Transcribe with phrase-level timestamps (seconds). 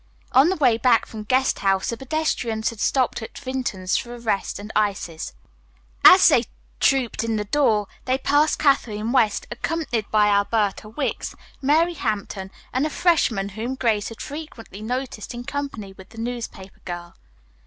[0.31, 4.19] On the way back from Guest House the pedestrians had stopped at Vinton's for a
[4.19, 5.33] rest and ices.
[6.03, 6.45] As they
[6.79, 12.87] trooped in the door, they passed Kathleen West, accompanied by Alberta Wicks, Mary Hampton, and
[12.87, 17.13] a freshman whom Grace had frequently noticed in company with the newspaper girl.